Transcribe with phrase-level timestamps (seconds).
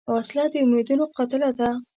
[0.13, 1.69] وسله د امیدونو قاتله ده